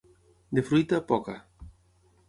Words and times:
De 0.59 0.63
fruita, 0.69 1.03
poca. 1.13 1.37